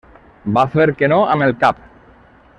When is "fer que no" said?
0.77-1.21